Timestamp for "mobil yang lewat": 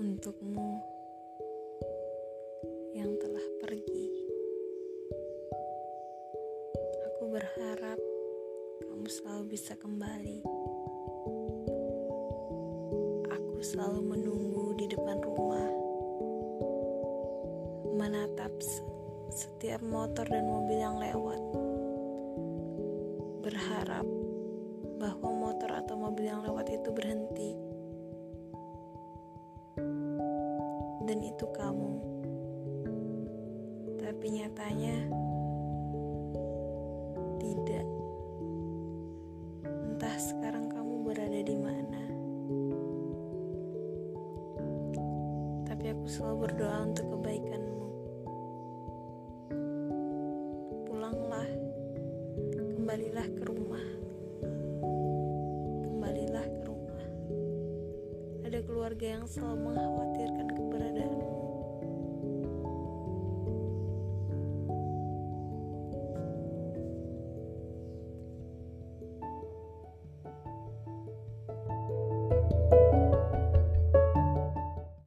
20.48-21.44, 25.96-26.72